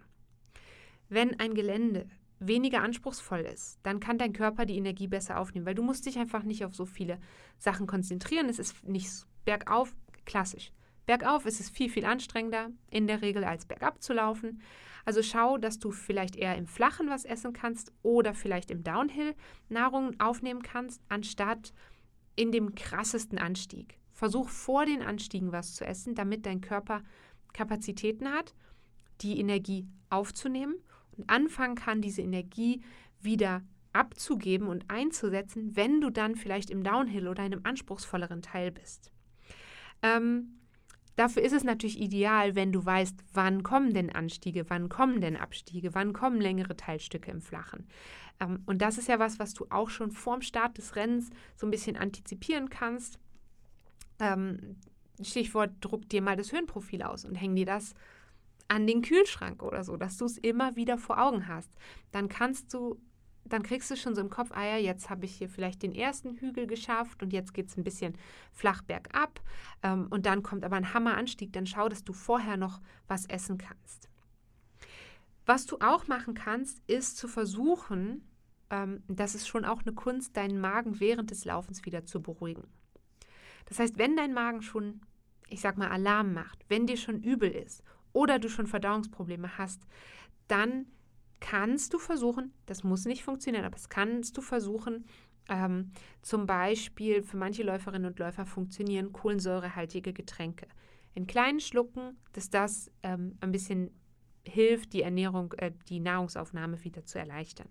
[1.10, 2.08] Wenn ein Gelände
[2.42, 6.18] weniger anspruchsvoll ist, dann kann dein Körper die Energie besser aufnehmen, weil du musst dich
[6.18, 7.20] einfach nicht auf so viele
[7.58, 8.50] Sachen konzentrieren.
[8.50, 9.10] Es ist nicht
[9.46, 10.72] bergauf klassisch.
[11.06, 14.62] Bergauf ist es viel, viel anstrengender in der Regel als bergab zu laufen.
[15.06, 19.36] Also schau, dass du vielleicht eher im Flachen was essen kannst oder vielleicht im Downhill
[19.70, 21.74] Nahrung aufnehmen kannst, anstatt
[22.36, 24.00] in dem krassesten Anstieg.
[24.14, 27.04] Versuch vor den Anstiegen was zu essen, damit dein Körper
[27.54, 28.56] Kapazitäten hat,
[29.22, 30.76] die Energie aufzunehmen
[31.18, 32.82] und anfangen kann, diese Energie
[33.22, 33.62] wieder
[33.94, 39.12] abzugeben und einzusetzen, wenn du dann vielleicht im Downhill oder in einem anspruchsvolleren Teil bist.
[40.02, 40.62] Ähm,
[41.16, 45.36] Dafür ist es natürlich ideal, wenn du weißt, wann kommen denn Anstiege, wann kommen denn
[45.36, 47.88] Abstiege, wann kommen längere Teilstücke im Flachen.
[48.40, 51.68] Ähm, und das ist ja was, was du auch schon vorm Start des Rennens so
[51.68, 53.20] ein bisschen antizipieren kannst.
[54.20, 54.78] Ähm,
[55.22, 57.94] Stichwort, druck dir mal das Höhenprofil aus und häng dir das
[58.72, 61.70] an den Kühlschrank oder so, dass du es immer wieder vor Augen hast.
[62.14, 63.02] Dann kannst du
[63.44, 65.94] dann kriegst du schon so im Kopf, ah ja, jetzt habe ich hier vielleicht den
[65.94, 68.14] ersten Hügel geschafft und jetzt geht es ein bisschen
[68.54, 69.42] flach bergab
[69.84, 73.58] ähm, und dann kommt aber ein Hammeranstieg, dann schau, dass du vorher noch was essen
[73.58, 74.10] kannst.
[75.46, 78.26] Was du auch machen kannst, ist zu versuchen,
[78.70, 82.68] ähm, das ist schon auch eine Kunst, deinen Magen während des Laufens wieder zu beruhigen.
[83.66, 85.02] Das heißt, wenn dein Magen schon,
[85.50, 89.82] ich sag mal, Alarm macht, wenn dir schon übel ist oder du schon Verdauungsprobleme hast,
[90.48, 90.88] dann
[91.40, 95.06] kannst du versuchen, das muss nicht funktionieren, aber es kannst du versuchen,
[95.50, 100.68] ähm, zum Beispiel für manche Läuferinnen und Läufer funktionieren kohlensäurehaltige Getränke.
[101.14, 103.92] In kleinen Schlucken, dass das ähm, ein bisschen
[104.46, 107.68] hilft, die Ernährung, äh, die Nahrungsaufnahme wieder zu erleichtern.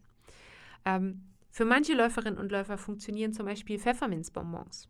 [0.85, 4.89] Ähm, für manche Läuferinnen und Läufer funktionieren zum Beispiel Pfefferminzbonbons.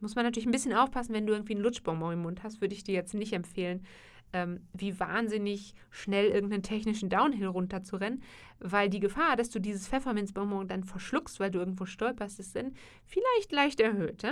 [0.00, 2.74] Muss man natürlich ein bisschen aufpassen, wenn du irgendwie einen Lutschbonbon im Mund hast, würde
[2.74, 3.84] ich dir jetzt nicht empfehlen,
[4.32, 8.22] ähm, wie wahnsinnig schnell irgendeinen technischen Downhill runterzurennen,
[8.58, 12.74] weil die Gefahr, dass du dieses Pfefferminzbonbon dann verschluckst, weil du irgendwo stolperst, ist dann
[13.04, 14.24] vielleicht leicht erhöht.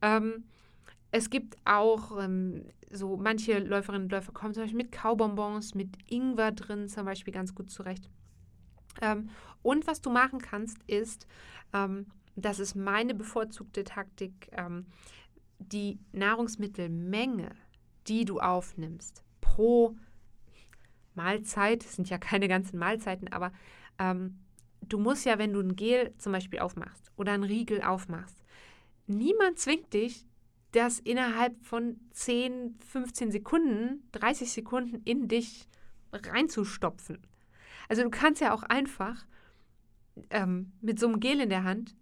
[0.00, 0.44] Ähm,
[1.10, 5.90] es gibt auch ähm, so manche Läuferinnen und Läufer kommen zum Beispiel mit Kaubonbons, mit
[6.08, 8.08] Ingwer drin zum Beispiel ganz gut zurecht.
[9.00, 9.28] Ähm,
[9.62, 11.26] und was du machen kannst, ist,
[11.72, 14.86] ähm, das ist meine bevorzugte Taktik, ähm,
[15.58, 17.50] die Nahrungsmittelmenge
[18.08, 19.96] die du aufnimmst pro
[21.14, 23.52] Mahlzeit, das sind ja keine ganzen Mahlzeiten, aber
[23.98, 24.38] ähm,
[24.80, 28.42] du musst ja, wenn du ein Gel zum Beispiel aufmachst oder ein Riegel aufmachst,
[29.06, 30.26] niemand zwingt dich,
[30.72, 35.68] das innerhalb von 10, 15 Sekunden, 30 Sekunden in dich
[36.12, 37.18] reinzustopfen.
[37.90, 39.26] Also du kannst ja auch einfach
[40.30, 41.94] ähm, mit so einem Gel in der Hand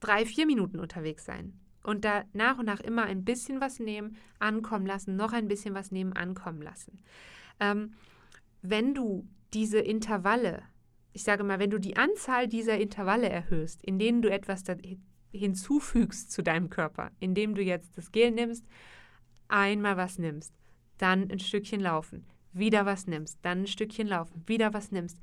[0.00, 4.16] drei, vier Minuten unterwegs sein und da nach und nach immer ein bisschen was nehmen,
[4.38, 7.00] ankommen lassen, noch ein bisschen was nehmen, ankommen lassen.
[7.60, 7.94] Ähm,
[8.60, 10.62] wenn du diese Intervalle,
[11.14, 14.64] ich sage mal, wenn du die Anzahl dieser Intervalle erhöhst, in denen du etwas
[15.32, 18.66] hinzufügst zu deinem Körper, indem du jetzt das Gel nimmst,
[19.48, 20.52] einmal was nimmst,
[20.98, 25.18] dann ein Stückchen laufen, wieder was nimmst, dann ein Stückchen laufen, wieder was nimmst,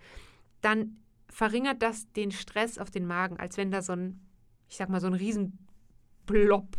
[0.61, 0.97] dann
[1.29, 4.19] verringert das den Stress auf den Magen, als wenn da so ein,
[4.67, 5.64] ich sag mal, so ein riesen
[6.25, 6.77] Blob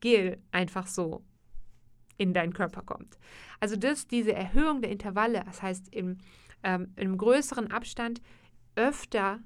[0.00, 1.24] Gel einfach so
[2.18, 3.18] in deinen Körper kommt.
[3.60, 6.18] Also das, diese Erhöhung der Intervalle, das heißt im,
[6.62, 8.20] ähm, im größeren Abstand
[8.76, 9.40] öfter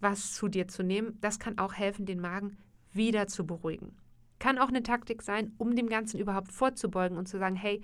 [0.00, 2.58] was zu dir zu nehmen, das kann auch helfen, den Magen
[2.92, 3.96] wieder zu beruhigen.
[4.40, 7.80] Kann auch eine Taktik sein, um dem Ganzen überhaupt vorzubeugen und zu sagen, hey,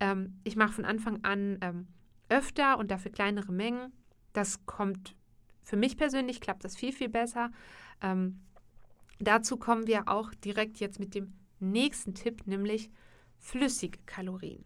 [0.00, 1.86] ähm, ich mache von Anfang an ähm,
[2.30, 3.92] öfter und dafür kleinere Mengen.
[4.32, 5.14] Das kommt
[5.62, 7.50] für mich persönlich, klappt das viel, viel besser.
[8.00, 8.40] Ähm,
[9.20, 12.90] Dazu kommen wir auch direkt jetzt mit dem nächsten Tipp, nämlich
[13.38, 14.64] flüssige Kalorien.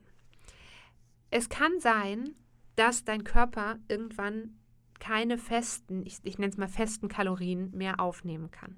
[1.31, 2.31] Es kann sein,
[2.77, 4.57] dass dein Körper irgendwann
[5.01, 8.77] keine festen, ich, ich nenne es mal festen Kalorien mehr aufnehmen kann.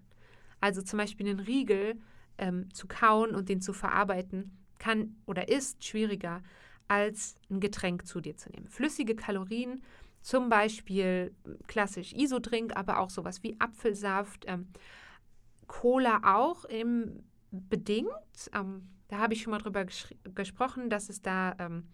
[0.61, 2.01] Also zum Beispiel einen Riegel
[2.39, 6.43] ähm, zu kauen und den zu verarbeiten, kann oder ist schwieriger
[6.89, 8.69] als ein Getränk zu dir zu nehmen.
[8.69, 9.83] Flüssige Kalorien,
[10.23, 11.35] zum Beispiel
[11.67, 14.69] klassisch Isodrink, aber auch sowas wie Apfelsaft, ähm,
[15.67, 18.11] Cola auch im bedingt.
[18.53, 19.87] Ähm, da habe ich schon mal drüber
[20.35, 21.89] gesprochen, dass es da ähm,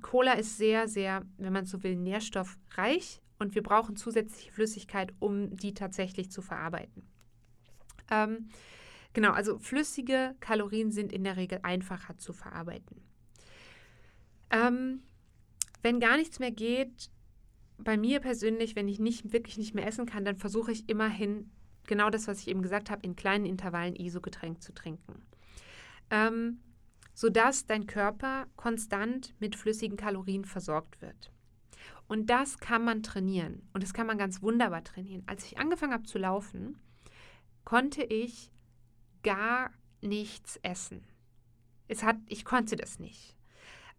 [0.00, 5.56] Cola ist sehr, sehr, wenn man so will, nährstoffreich und wir brauchen zusätzliche Flüssigkeit, um
[5.56, 7.06] die tatsächlich zu verarbeiten.
[8.10, 8.48] Ähm,
[9.12, 13.02] genau, also flüssige Kalorien sind in der Regel einfacher zu verarbeiten.
[14.50, 15.02] Ähm,
[15.82, 17.10] wenn gar nichts mehr geht,
[17.76, 21.50] bei mir persönlich, wenn ich nicht wirklich nicht mehr essen kann, dann versuche ich immerhin
[21.88, 25.22] genau das, was ich eben gesagt habe, in kleinen Intervallen ISO-Getränk zu trinken.
[26.10, 26.60] Ähm,
[27.14, 31.32] sodass dein Körper konstant mit flüssigen Kalorien versorgt wird.
[32.06, 33.68] Und das kann man trainieren.
[33.72, 35.24] Und das kann man ganz wunderbar trainieren.
[35.26, 36.78] Als ich angefangen habe zu laufen,
[37.64, 38.52] konnte ich
[39.22, 41.02] gar nichts essen.
[41.88, 43.36] Es hat, ich konnte das nicht.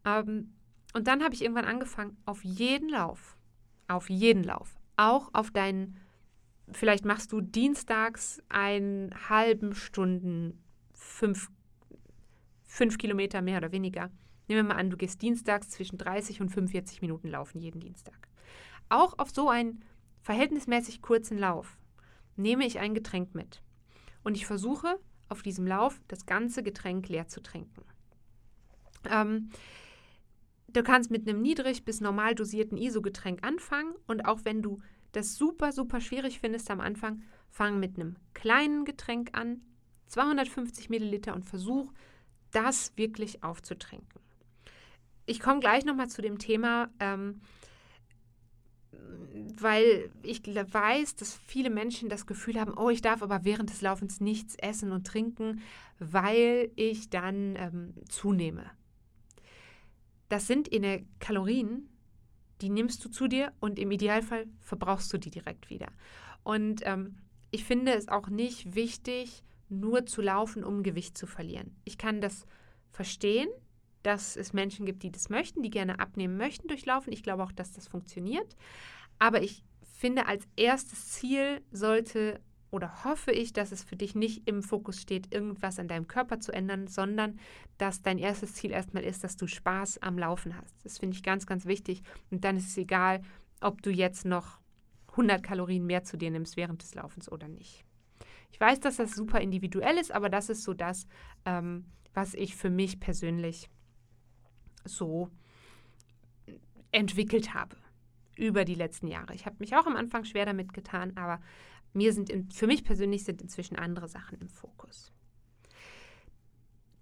[0.05, 0.53] Ähm,
[0.93, 3.37] und dann habe ich irgendwann angefangen, auf jeden Lauf,
[3.87, 5.99] auf jeden Lauf, auch auf deinen
[6.71, 10.61] vielleicht machst du dienstags einen halben Stunden
[10.93, 11.49] fünf,
[12.65, 14.09] fünf Kilometer mehr oder weniger.
[14.47, 18.27] Nehmen wir mal an, du gehst dienstags zwischen 30 und 45 Minuten laufen jeden Dienstag.
[18.89, 19.83] Auch auf so einen
[20.21, 21.77] verhältnismäßig kurzen Lauf
[22.35, 23.61] nehme ich ein Getränk mit.
[24.23, 27.83] Und ich versuche auf diesem Lauf das ganze Getränk leer zu trinken.
[29.09, 29.49] Ähm,
[30.67, 35.35] du kannst mit einem niedrig bis normal dosierten ISO-Getränk anfangen und auch wenn du das
[35.35, 39.61] super, super schwierig findest am Anfang, fang mit einem kleinen Getränk an,
[40.07, 41.91] 250 Milliliter und versuch,
[42.51, 44.21] das wirklich aufzutrinken.
[45.25, 47.41] Ich komme gleich nochmal zu dem Thema, ähm,
[49.59, 53.81] weil ich weiß, dass viele Menschen das Gefühl haben, oh, ich darf aber während des
[53.81, 55.61] Laufens nichts essen und trinken,
[55.99, 58.65] weil ich dann ähm, zunehme.
[60.29, 61.89] Das sind in der Kalorien,
[62.61, 65.87] die nimmst du zu dir und im Idealfall verbrauchst du die direkt wieder.
[66.43, 67.17] Und ähm,
[67.51, 71.75] ich finde es auch nicht wichtig, nur zu laufen, um Gewicht zu verlieren.
[71.85, 72.45] Ich kann das
[72.91, 73.49] verstehen,
[74.03, 77.13] dass es Menschen gibt, die das möchten, die gerne abnehmen möchten durchlaufen.
[77.13, 78.55] Ich glaube auch, dass das funktioniert.
[79.19, 82.39] Aber ich finde, als erstes Ziel sollte
[82.71, 86.39] oder hoffe ich, dass es für dich nicht im Fokus steht, irgendwas an deinem Körper
[86.39, 87.39] zu ändern, sondern
[87.77, 90.75] dass dein erstes Ziel erstmal ist, dass du Spaß am Laufen hast.
[90.83, 92.03] Das finde ich ganz, ganz wichtig.
[92.29, 93.21] Und dann ist es egal,
[93.61, 94.59] ob du jetzt noch
[95.11, 97.83] 100 Kalorien mehr zu dir nimmst während des Laufens oder nicht.
[98.51, 101.07] Ich weiß, dass das super individuell ist, aber das ist so das,
[101.45, 103.69] ähm, was ich für mich persönlich
[104.85, 105.29] so
[106.91, 107.77] entwickelt habe
[108.35, 109.35] über die letzten Jahre.
[109.35, 111.41] Ich habe mich auch am Anfang schwer damit getan, aber
[111.93, 115.11] mir sind in, für mich persönlich sind inzwischen andere Sachen im Fokus.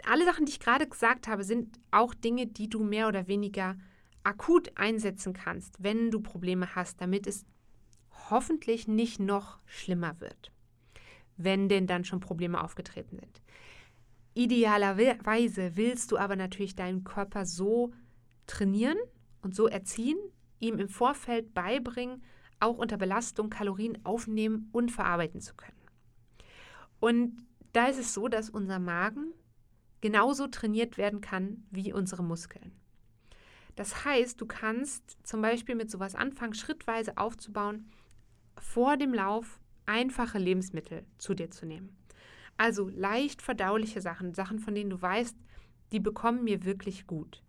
[0.06, 3.78] Alle Sachen, die ich gerade gesagt habe, sind auch Dinge, die du mehr oder weniger
[4.24, 7.46] akut einsetzen kannst, wenn du Probleme hast, damit es
[8.30, 10.52] hoffentlich nicht noch schlimmer wird,
[11.38, 13.42] wenn denn dann schon Probleme aufgetreten sind.
[14.34, 17.94] Idealerweise willst du aber natürlich deinen Körper so
[18.46, 18.98] trainieren
[19.42, 20.18] und so erziehen,
[20.60, 22.22] ihm im Vorfeld beibringen,
[22.60, 25.78] auch unter Belastung Kalorien aufnehmen und verarbeiten zu können.
[27.00, 29.34] Und da ist es so, dass unser Magen
[30.02, 32.72] genauso trainiert werden kann wie unsere Muskeln.
[33.76, 37.92] Das heißt, du kannst zum Beispiel mit sowas anfangen, schrittweise aufzubauen,
[38.60, 41.96] vor dem Lauf einfache Lebensmittel zu dir zu nehmen.
[42.58, 45.38] Also leicht verdauliche Sachen, Sachen, von denen du weißt,
[45.92, 47.44] die bekommen mir wirklich gut.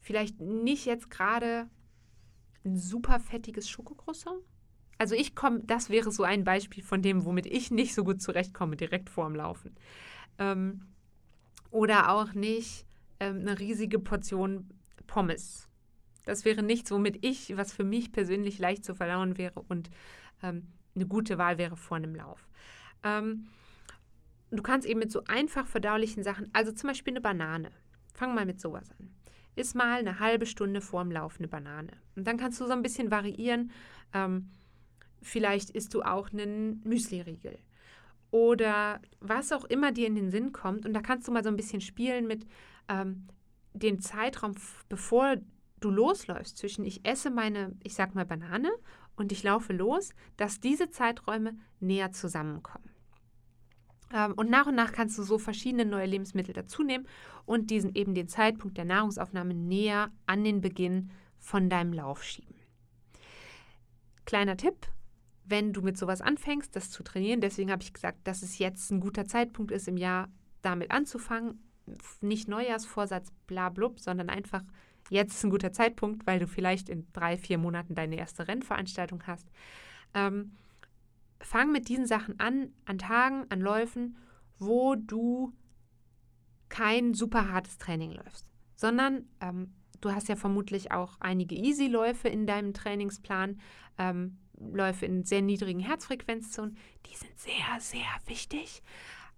[0.00, 1.68] Vielleicht nicht jetzt gerade
[2.64, 4.42] ein super fettiges Schokocroissant,
[4.98, 8.22] also ich komme, das wäre so ein Beispiel von dem, womit ich nicht so gut
[8.22, 9.74] zurechtkomme, direkt vorm Laufen.
[10.38, 10.82] Ähm,
[11.70, 12.86] oder auch nicht
[13.20, 14.68] ähm, eine riesige Portion
[15.06, 15.68] Pommes.
[16.24, 19.90] Das wäre nichts, womit ich, was für mich persönlich leicht zu verdauen wäre und
[20.42, 22.48] ähm, eine gute Wahl wäre vor einem Lauf.
[23.02, 23.48] Ähm,
[24.50, 27.70] du kannst eben mit so einfach verdaulichen Sachen, also zum Beispiel eine Banane.
[28.14, 29.10] Fang mal mit sowas an.
[29.56, 31.92] Iss mal eine halbe Stunde vorm Lauf eine Banane.
[32.16, 33.70] Und dann kannst du so ein bisschen variieren.
[34.12, 34.50] Ähm,
[35.24, 37.58] Vielleicht isst du auch einen Müsli-Riegel.
[38.30, 40.86] Oder was auch immer dir in den Sinn kommt.
[40.86, 42.46] Und da kannst du mal so ein bisschen spielen mit
[42.88, 43.26] ähm,
[43.72, 44.54] dem Zeitraum,
[44.88, 45.36] bevor
[45.80, 48.70] du losläufst, zwischen ich esse meine, ich sag mal Banane
[49.16, 52.90] und ich laufe los, dass diese Zeiträume näher zusammenkommen.
[54.12, 57.06] Ähm, und nach und nach kannst du so verschiedene neue Lebensmittel dazu nehmen
[57.44, 62.54] und diesen eben den Zeitpunkt der Nahrungsaufnahme näher an den Beginn von deinem Lauf schieben.
[64.24, 64.86] Kleiner Tipp,
[65.44, 68.90] wenn du mit sowas anfängst, das zu trainieren, deswegen habe ich gesagt, dass es jetzt
[68.90, 70.28] ein guter Zeitpunkt ist, im Jahr
[70.62, 71.60] damit anzufangen.
[72.20, 74.62] Nicht Neujahrsvorsatz, bla blub, sondern einfach
[75.10, 79.46] jetzt ein guter Zeitpunkt, weil du vielleicht in drei, vier Monaten deine erste Rennveranstaltung hast.
[80.14, 80.52] Ähm,
[81.40, 84.16] fang mit diesen Sachen an, an Tagen, an Läufen,
[84.58, 85.52] wo du
[86.70, 92.46] kein super hartes Training läufst, sondern ähm, du hast ja vermutlich auch einige Easy-Läufe in
[92.46, 93.60] deinem Trainingsplan.
[93.98, 98.82] Ähm, Läufe in sehr niedrigen Herzfrequenzzonen, die sind sehr, sehr wichtig.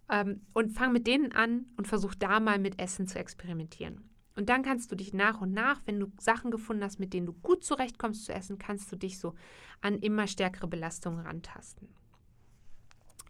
[0.08, 4.08] Ähm, und fang mit denen an und versuch da mal mit Essen zu experimentieren.
[4.36, 7.26] Und dann kannst du dich nach und nach, wenn du Sachen gefunden hast, mit denen
[7.26, 9.34] du gut zurechtkommst zu essen, kannst du dich so
[9.80, 11.88] an immer stärkere Belastungen rantasten.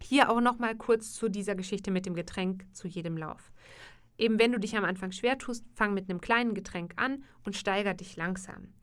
[0.01, 3.51] Hier auch noch mal kurz zu dieser Geschichte mit dem Getränk zu jedem Lauf.
[4.17, 7.55] Eben wenn du dich am Anfang schwer tust, fang mit einem kleinen Getränk an und
[7.55, 8.73] steiger dich langsam.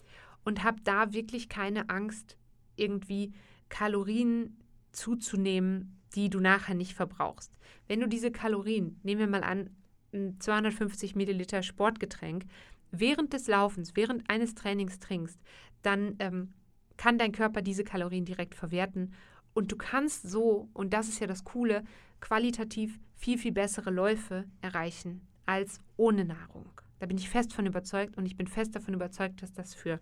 [0.45, 2.37] Und hab da wirklich keine Angst,
[2.77, 3.33] irgendwie
[3.69, 4.57] Kalorien
[4.93, 7.59] zuzunehmen, die du nachher nicht verbrauchst.
[7.89, 9.71] Wenn du diese Kalorien, nehmen wir mal an,
[10.13, 12.45] ein 250 Milliliter Sportgetränk,
[12.93, 15.39] während des Laufens, während eines Trainings trinkst,
[15.83, 16.53] dann ähm,
[16.97, 19.13] kann dein Körper diese Kalorien direkt verwerten
[19.55, 21.85] und du kannst so, und das ist ja das Coole,
[22.21, 26.67] qualitativ viel, viel bessere Läufe erreichen als ohne Nahrung.
[26.99, 30.01] Da bin ich fest von überzeugt und ich bin fest davon überzeugt, dass das für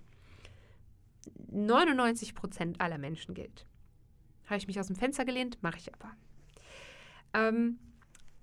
[1.50, 3.66] 99 Prozent aller Menschen gilt.
[4.46, 5.62] Habe ich mich aus dem Fenster gelehnt?
[5.62, 6.12] Mache ich aber.
[7.34, 7.78] Ähm,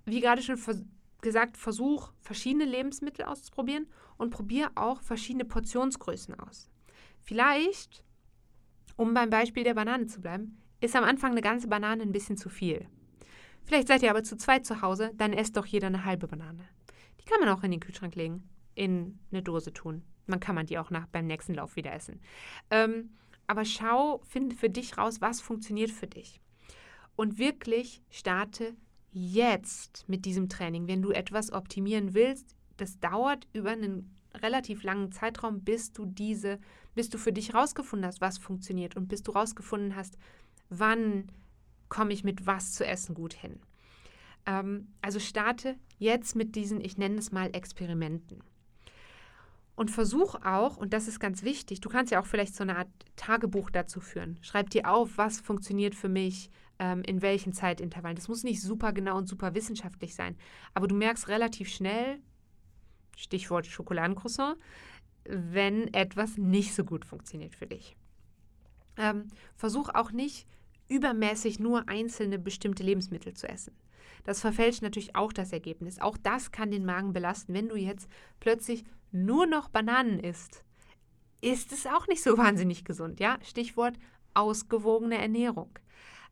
[0.04, 0.82] wie gerade schon vers
[1.22, 6.70] gesagt, versuch verschiedene Lebensmittel auszuprobieren und probiere auch verschiedene Portionsgrößen aus.
[7.20, 8.02] Vielleicht,
[8.96, 12.38] um beim Beispiel der Banane zu bleiben, ist am Anfang eine ganze Banane ein bisschen
[12.38, 12.88] zu viel.
[13.64, 16.66] Vielleicht seid ihr aber zu zweit zu Hause, dann esst doch jeder eine halbe Banane.
[17.20, 20.02] Die kann man auch in den Kühlschrank legen, in eine Dose tun.
[20.30, 22.20] Man kann man die auch nach, beim nächsten Lauf wieder essen.
[22.70, 23.10] Ähm,
[23.46, 26.40] aber schau, finde für dich raus, was funktioniert für dich.
[27.16, 28.74] Und wirklich starte
[29.12, 30.86] jetzt mit diesem Training.
[30.86, 36.58] Wenn du etwas optimieren willst, das dauert über einen relativ langen Zeitraum, bis du diese,
[36.94, 40.16] bis du für dich rausgefunden hast, was funktioniert und bis du rausgefunden hast,
[40.68, 41.30] wann
[41.88, 43.60] komme ich mit was zu essen gut hin.
[44.46, 48.42] Ähm, also starte jetzt mit diesen, ich nenne es mal Experimenten.
[49.80, 52.76] Und versuch auch, und das ist ganz wichtig, du kannst ja auch vielleicht so eine
[52.76, 54.38] Art Tagebuch dazu führen.
[54.42, 58.14] Schreib dir auf, was funktioniert für mich, ähm, in welchen Zeitintervallen.
[58.14, 60.36] Das muss nicht super genau und super wissenschaftlich sein,
[60.74, 62.18] aber du merkst relativ schnell,
[63.16, 64.58] Stichwort Schokoladencroissant,
[65.24, 67.96] wenn etwas nicht so gut funktioniert für dich.
[68.98, 70.46] Ähm, versuch auch nicht
[70.88, 73.74] übermäßig nur einzelne bestimmte Lebensmittel zu essen.
[74.24, 76.00] Das verfälscht natürlich auch das Ergebnis.
[76.00, 77.54] Auch das kann den Magen belasten.
[77.54, 78.10] Wenn du jetzt
[78.40, 80.64] plötzlich nur noch Bananen isst,
[81.40, 83.20] ist es auch nicht so wahnsinnig gesund.
[83.20, 83.38] Ja?
[83.42, 83.98] Stichwort
[84.34, 85.70] ausgewogene Ernährung.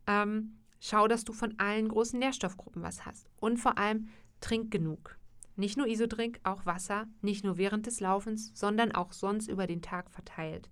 [0.06, 3.28] Ähm, schau, dass du von allen großen Nährstoffgruppen was hast.
[3.40, 4.08] Und vor allem
[4.40, 5.18] trink genug.
[5.56, 9.82] Nicht nur Isodrink, auch Wasser, nicht nur während des Laufens, sondern auch sonst über den
[9.82, 10.70] Tag verteilt.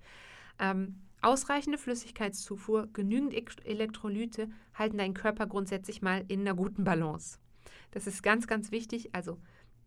[0.60, 3.34] Ähm, ausreichende Flüssigkeitszufuhr, genügend
[3.66, 7.38] Elektrolyte halten deinen Körper grundsätzlich mal in einer guten Balance.
[7.90, 9.12] Das ist ganz, ganz wichtig.
[9.12, 9.38] Also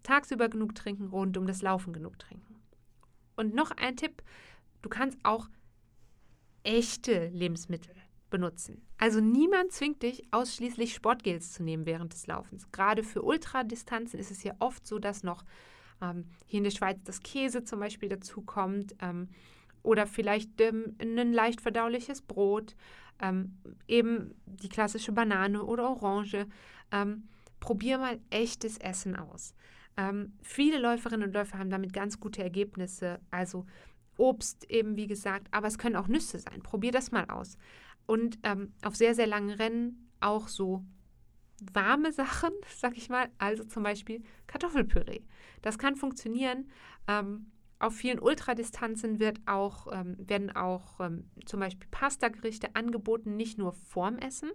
[0.04, 2.56] tagsüber genug trinken, rund um das Laufen genug trinken.
[3.36, 4.22] Und noch ein Tipp,
[4.82, 5.48] du kannst auch
[6.64, 7.96] echte Lebensmittel
[8.30, 8.86] benutzen.
[8.98, 12.72] Also niemand zwingt dich, ausschließlich Sportgels zu nehmen während des Laufens.
[12.72, 15.44] Gerade für Ultradistanzen ist es ja oft so, dass noch
[16.02, 19.30] ähm, hier in der Schweiz das Käse zum Beispiel dazu kommt ähm,
[19.84, 22.76] oder vielleicht ähm, ein leicht verdauliches Brot,
[23.22, 26.46] ähm, eben die klassische Banane oder Orange.
[26.92, 27.24] Ähm,
[27.60, 29.54] probier mal echtes Essen aus.
[29.98, 33.20] Ähm, viele Läuferinnen und Läufer haben damit ganz gute Ergebnisse.
[33.32, 33.66] Also
[34.18, 36.62] Obst eben, wie gesagt, aber es können auch Nüsse sein.
[36.62, 37.58] Probier das mal aus.
[38.06, 40.84] Und ähm, auf sehr, sehr langen Rennen auch so
[41.74, 45.22] warme Sachen, sag ich mal, also zum Beispiel Kartoffelpüree.
[45.62, 46.70] Das kann funktionieren.
[47.08, 53.58] Ähm, auf vielen Ultradistanzen wird auch, ähm, werden auch ähm, zum Beispiel Pasta-Gerichte angeboten, nicht
[53.58, 54.52] nur vorm Essen,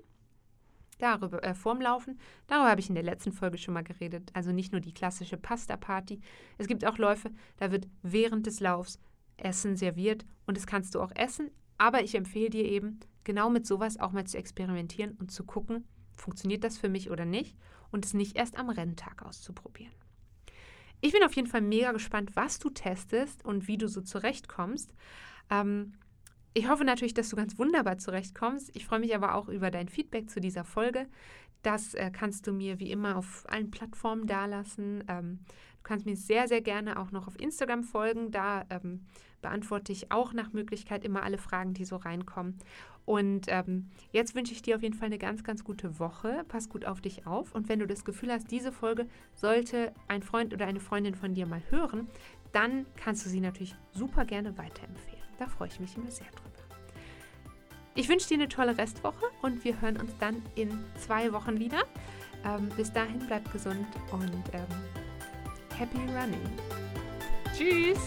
[0.98, 2.18] darüber, äh, vorm Laufen.
[2.46, 4.30] Darüber habe ich in der letzten Folge schon mal geredet.
[4.34, 6.20] Also nicht nur die klassische Pasta-Party.
[6.58, 8.98] Es gibt auch Läufe, da wird während des Laufs
[9.36, 11.50] Essen serviert und das kannst du auch essen.
[11.78, 15.84] Aber ich empfehle dir eben, genau mit sowas auch mal zu experimentieren und zu gucken,
[16.16, 17.56] funktioniert das für mich oder nicht
[17.90, 19.92] und es nicht erst am Renntag auszuprobieren.
[21.00, 24.94] Ich bin auf jeden Fall mega gespannt, was du testest und wie du so zurechtkommst.
[25.50, 25.92] Ähm,
[26.54, 28.70] ich hoffe natürlich, dass du ganz wunderbar zurechtkommst.
[28.76, 31.06] Ich freue mich aber auch über dein Feedback zu dieser Folge.
[31.62, 35.02] Das äh, kannst du mir wie immer auf allen Plattformen dalassen.
[35.08, 38.30] Ähm, du kannst mir sehr, sehr gerne auch noch auf Instagram folgen.
[38.30, 39.04] Da ähm,
[39.42, 42.56] beantworte ich auch nach Möglichkeit immer alle Fragen, die so reinkommen.
[43.04, 46.44] Und ähm, jetzt wünsche ich dir auf jeden Fall eine ganz, ganz gute Woche.
[46.46, 47.52] Pass gut auf dich auf.
[47.52, 51.34] Und wenn du das Gefühl hast, diese Folge sollte ein Freund oder eine Freundin von
[51.34, 52.08] dir mal hören,
[52.52, 55.13] dann kannst du sie natürlich super gerne weiterempfehlen.
[55.38, 56.50] Da freue ich mich immer sehr drüber.
[57.96, 61.84] Ich wünsche dir eine tolle Restwoche und wir hören uns dann in zwei Wochen wieder.
[62.44, 64.66] Ähm, bis dahin bleib gesund und ähm,
[65.78, 66.40] happy running.
[67.56, 68.00] Tschüss!